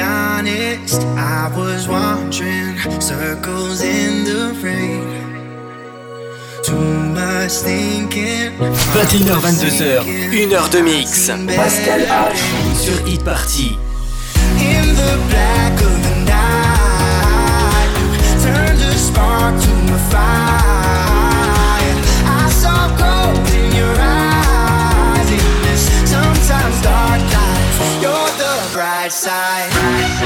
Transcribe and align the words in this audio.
i 0.00 1.52
was 1.56 1.88
watching 1.88 2.76
circles 3.00 3.82
in 3.82 4.24
the 4.24 4.52
rain 4.62 5.14
1h 10.32 10.70
de 10.70 10.82
mix. 10.82 11.30
Pascal 11.54 12.00
H. 12.00 12.76
Sur 12.76 13.06
Hit 13.06 13.22
Party. 13.22 13.76
right 29.04 29.12
side. 29.12 30.23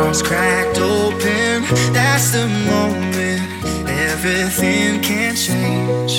arms 0.00 0.22
cracked 0.22 0.78
open. 0.78 1.62
That's 1.92 2.30
the 2.30 2.46
moment 2.48 3.42
everything 3.88 5.00
can 5.02 5.34
change. 5.34 6.14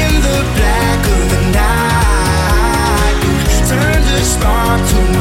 In 0.00 0.12
the 0.26 0.40
black 0.56 1.00
of 1.16 1.22
the 1.32 1.42
night, 1.60 1.96
Turn 3.68 4.00
the 4.12 4.20
spark 4.32 4.80
to 4.90 5.15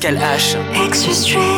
Pascal 0.00 0.16
H. 0.16 1.57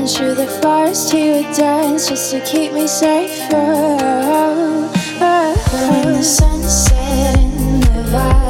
And 0.00 0.08
through 0.08 0.34
the 0.34 0.46
forest 0.46 1.12
he 1.12 1.30
would 1.30 1.54
dance 1.54 2.08
just 2.08 2.30
to 2.30 2.40
keep 2.40 2.72
me 2.72 2.86
safe. 2.86 3.38
Oh, 3.52 3.98
oh, 4.00 4.92
oh. 5.20 5.90
When 5.90 6.14
the 6.14 6.22
sun 6.22 6.62
set 6.62 7.38
in 7.38 7.80
the 7.80 8.04
valley. 8.04 8.49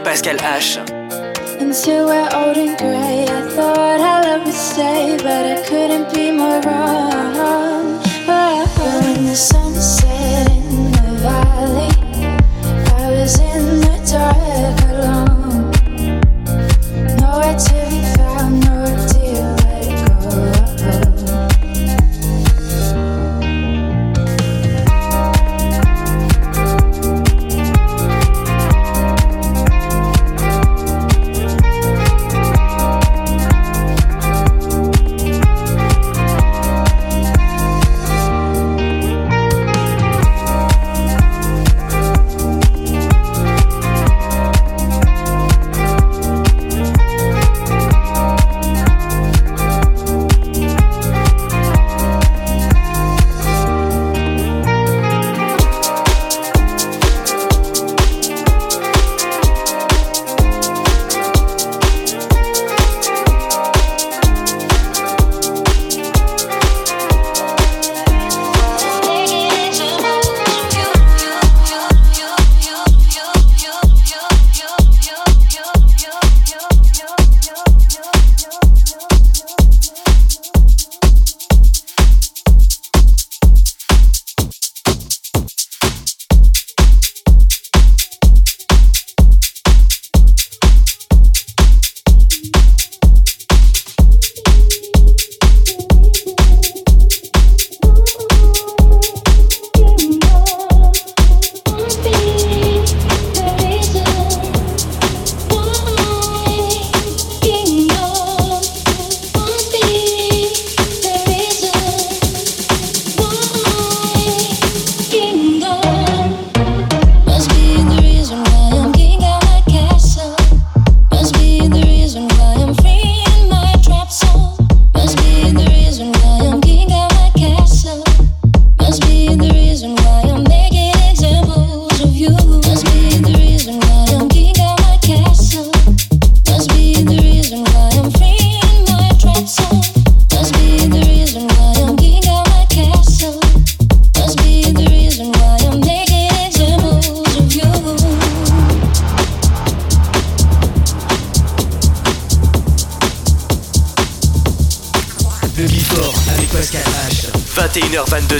Pascal 0.00 0.36
H. 0.40 0.87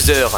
22h 0.09 0.38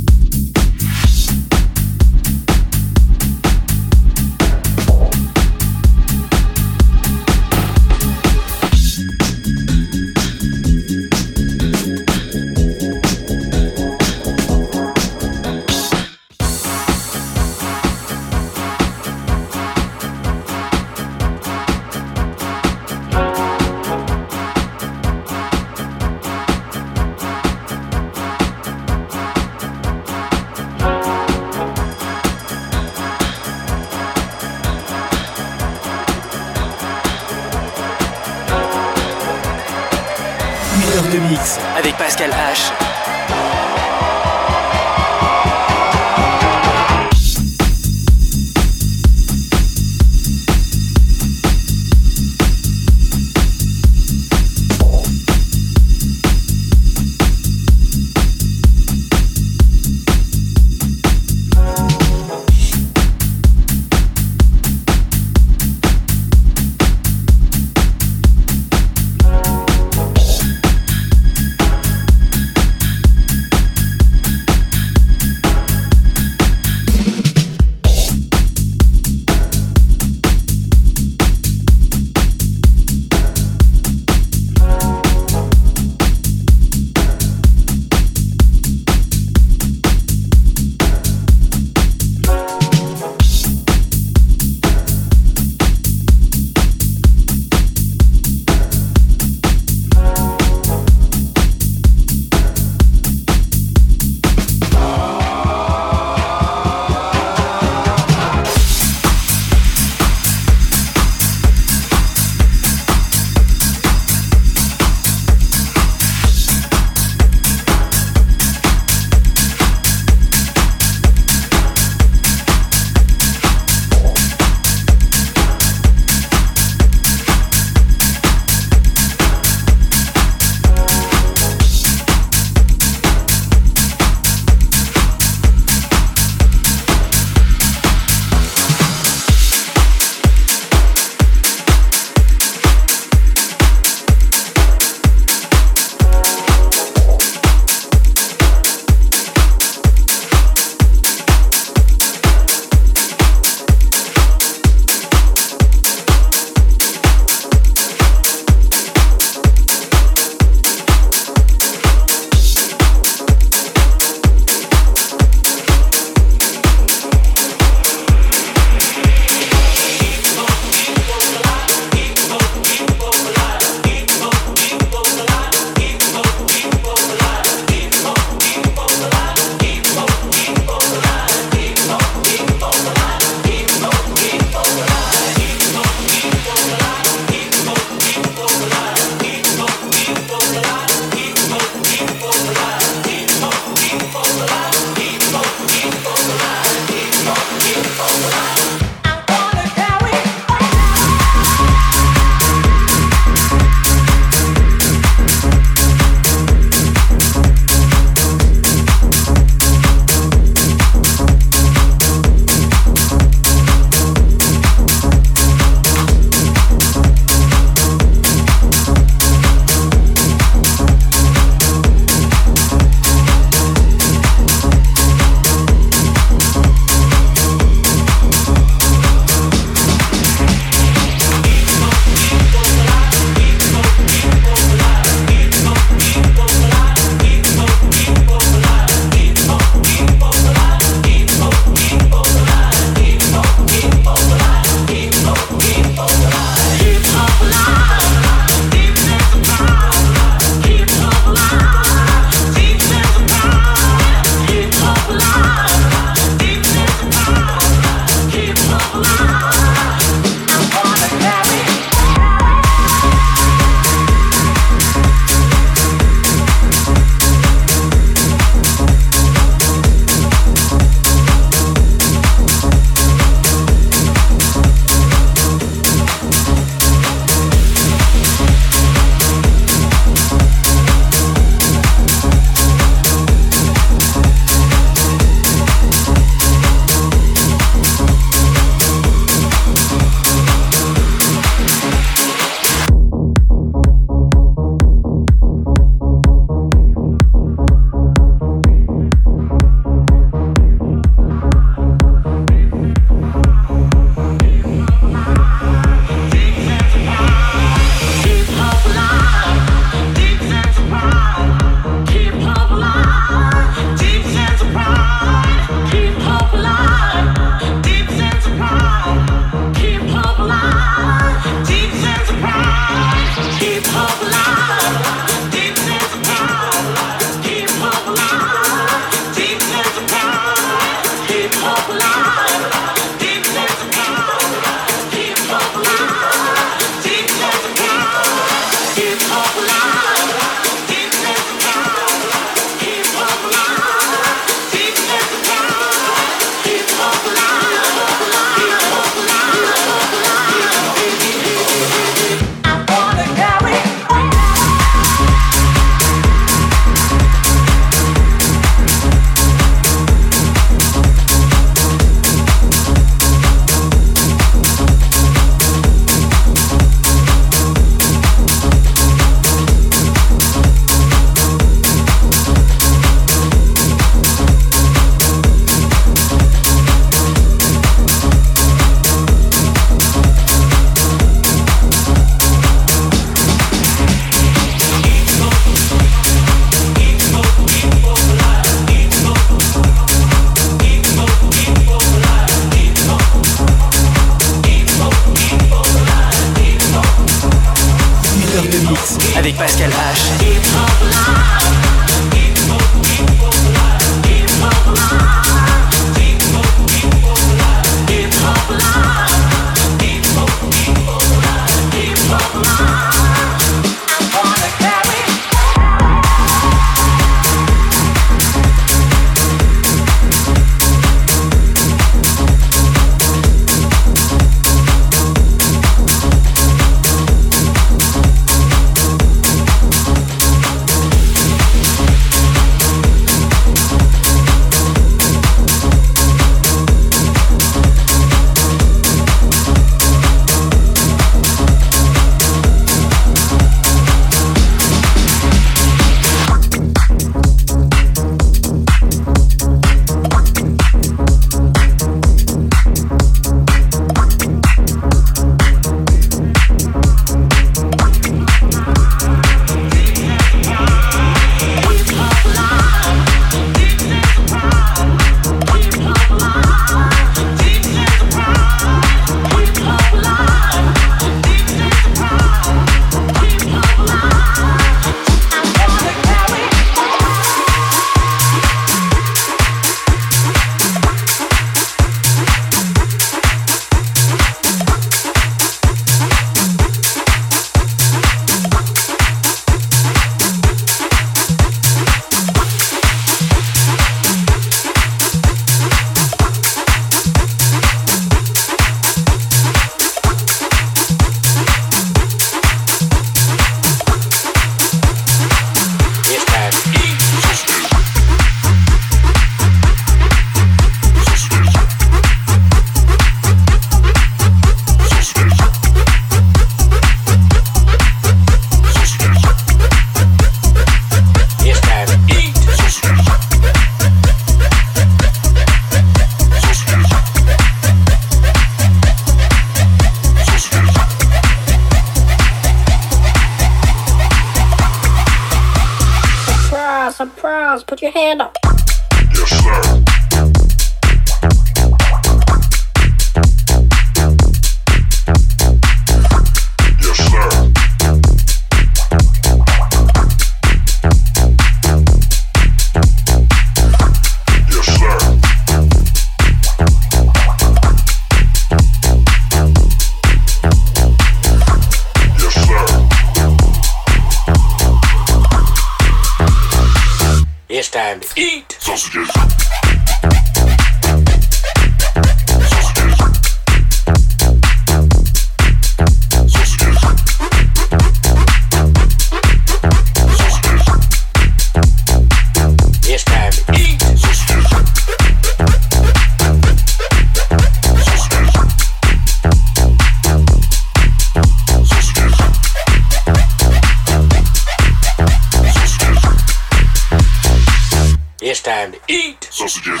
sausages. 599.68 600.00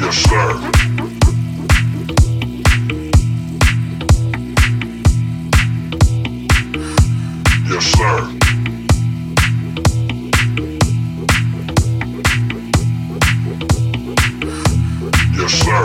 Yes, 0.00 0.16
sir. 0.16 0.48
Yes, 7.68 7.84
sir. 7.92 8.16
Yes, 15.36 15.52
sir. 15.62 15.84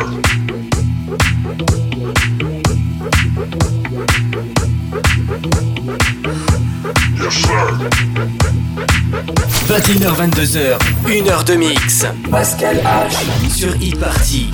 Yes, 7.19 7.35
sir. 7.43 8.13
21h, 9.67 10.77
22h, 11.03 11.23
1 11.23 11.27
heure 11.27 11.43
de 11.43 11.55
mix. 11.55 12.05
Pascal 12.29 12.77
H. 12.77 13.49
Sur 13.49 13.73
e-party. 13.75 14.51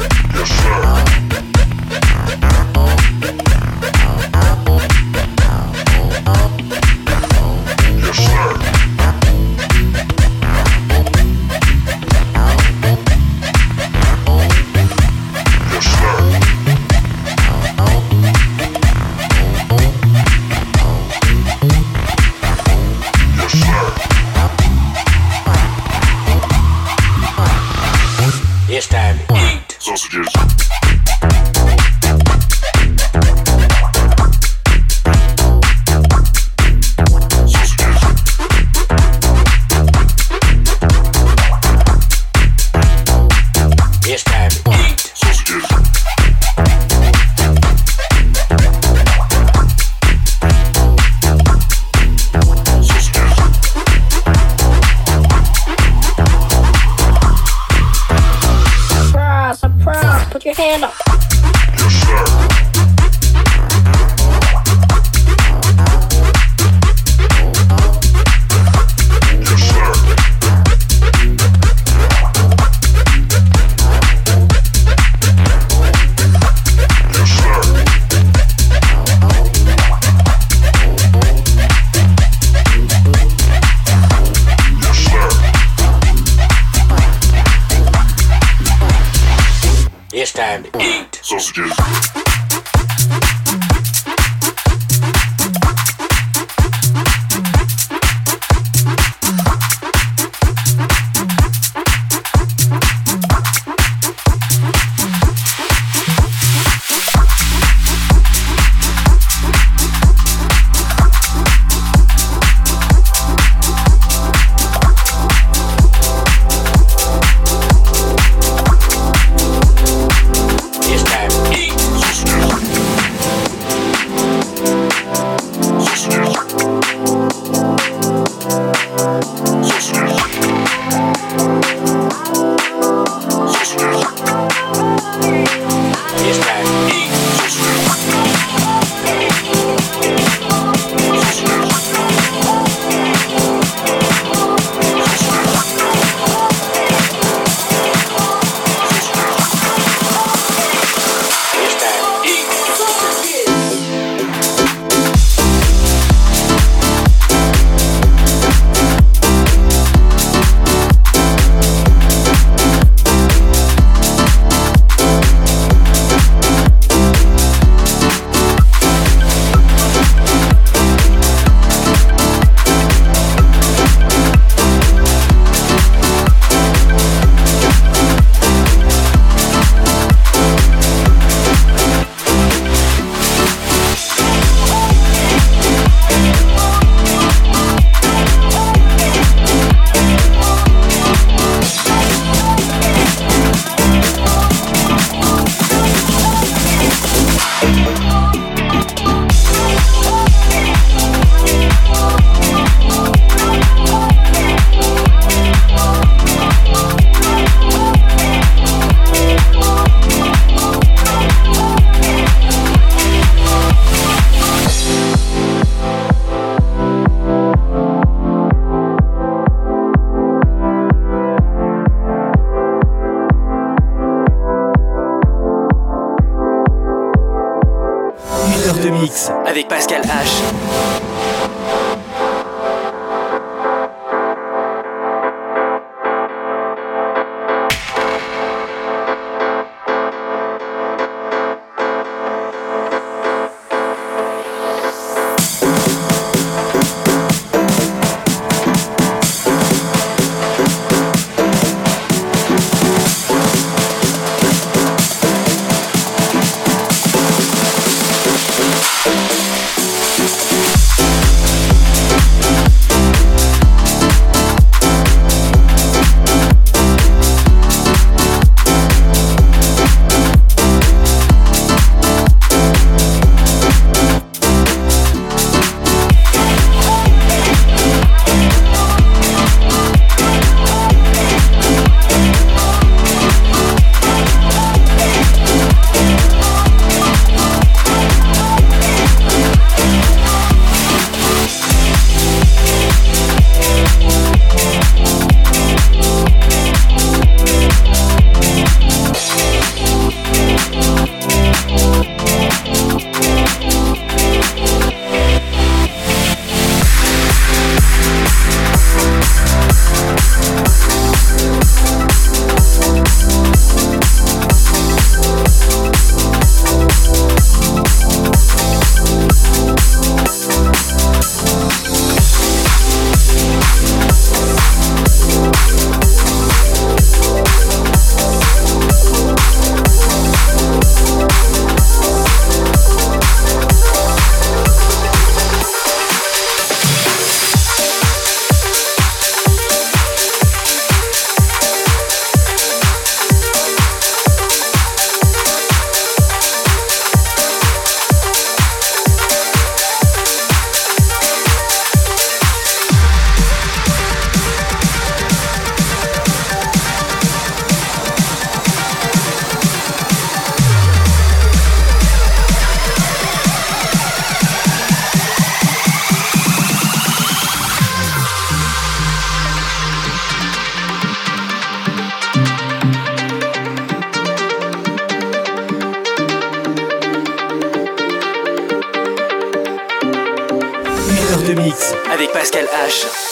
Pascal 382.33 382.67
H. 382.71 383.28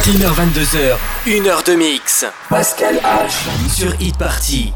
21h, 0.00 0.32
22h, 0.32 0.96
1h 1.26 1.66
de 1.66 1.74
mix. 1.74 2.24
Pascal 2.48 2.94
H. 3.04 3.70
Sur 3.70 3.92
Hit 4.00 4.16
Party. 4.16 4.72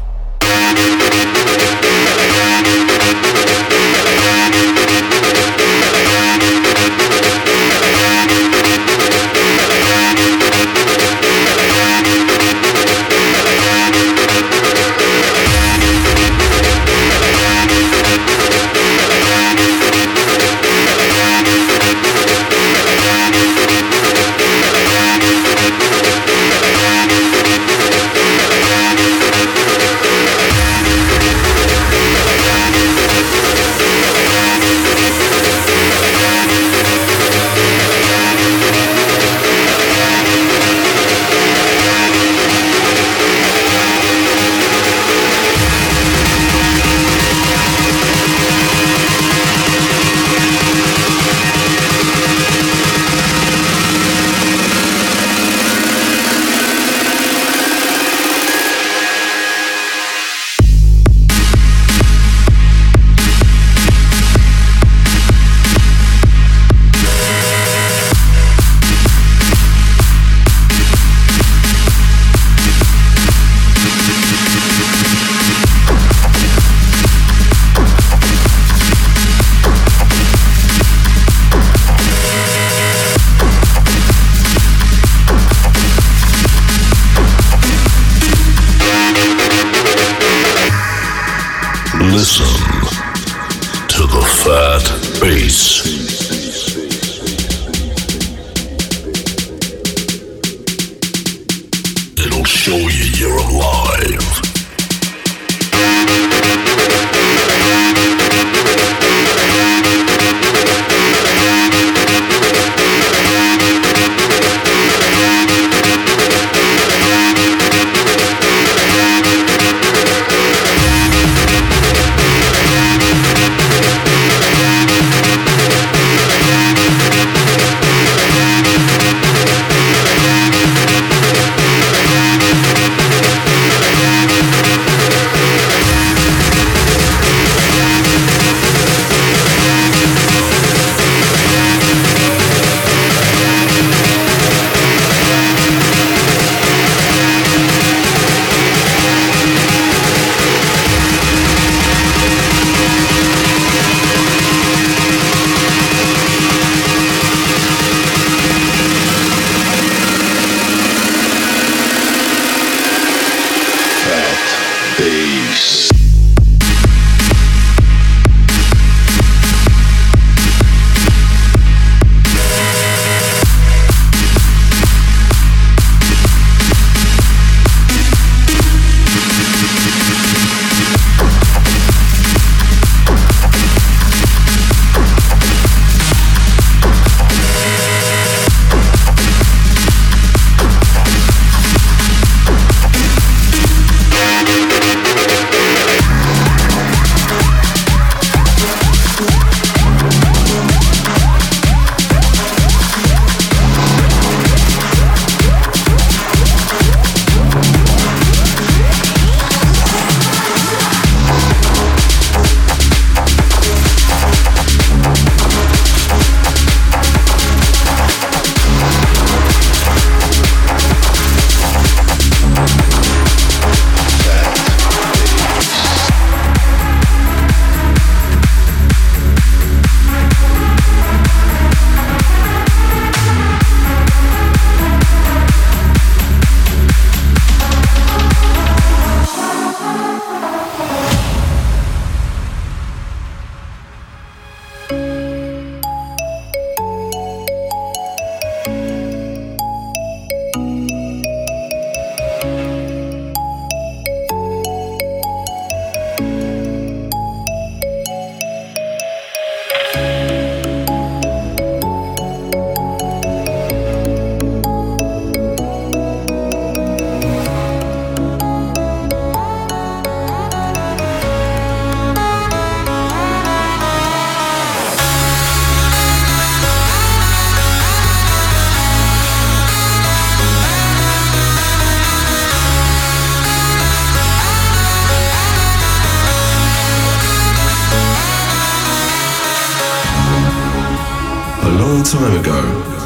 Long 291.95 292.03
time 292.03 292.39
ago, 292.41 292.61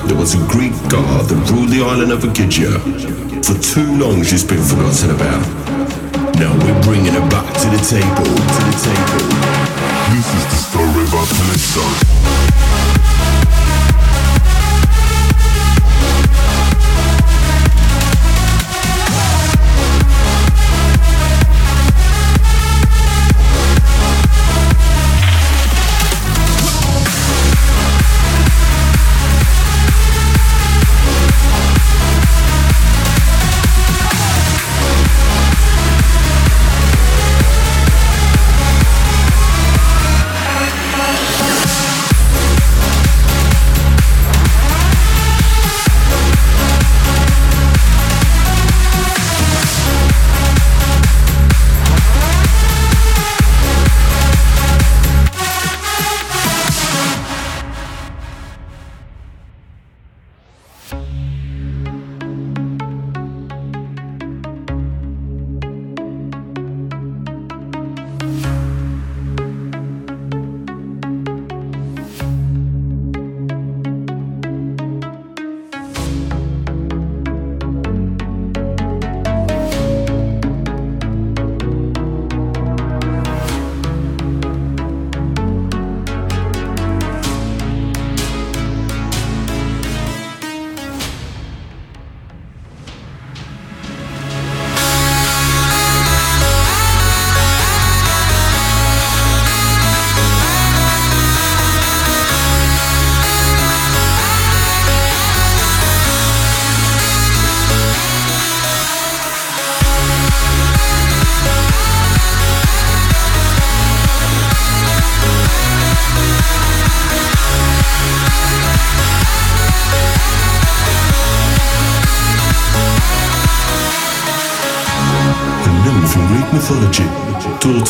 there 0.08 0.18
was 0.18 0.34
a 0.34 0.48
Greek 0.48 0.74
god 0.90 1.30
that 1.30 1.52
ruled 1.52 1.70
the 1.70 1.84
island 1.84 2.12
of 2.12 2.22
Aegyptia. 2.22 2.74
For 3.46 3.54
too 3.62 3.86
long, 4.00 4.24
she's 4.24 4.44
been 4.44 4.64
forgotten 4.64 5.12
about. 5.12 5.46
Now 6.42 6.58
we're 6.66 6.82
bringing 6.82 7.14
her 7.14 7.30
back 7.30 7.46
to 7.62 7.68
the 7.70 7.82
table, 7.86 8.26
to 8.26 8.62
the 8.66 8.76
table. 8.82 9.26
This 10.10 10.26
is 10.34 10.46
the 10.50 10.60
story 10.74 11.06
about 11.06 11.28
Calypso. 11.38 12.89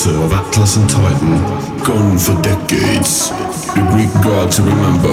Of 0.08 0.32
Atlas 0.32 0.78
and 0.78 0.90
Titan, 0.90 1.38
gone 1.84 2.18
for 2.18 2.40
decades. 2.42 3.30
The 3.76 3.86
Greek 3.92 4.14
god 4.24 4.50
to 4.54 4.62
remember. 4.62 5.12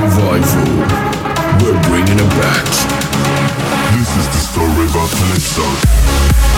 Revival. 0.00 0.70
We're 1.58 1.82
bringing 1.90 2.18
her 2.18 2.30
back. 2.38 2.64
This 3.92 4.08
is 4.16 4.26
the 4.28 4.38
story 4.38 4.86
about 4.86 5.10
Calypso. 5.10 6.51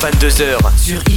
22h 0.00 0.58
sur. 0.76 1.07